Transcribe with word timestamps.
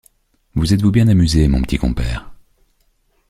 Vous 0.55 0.73
êtes-vous 0.73 0.89
bien 0.89 1.07
amusé, 1.09 1.47
mon 1.47 1.61
petit 1.61 1.77
compère? 1.77 2.33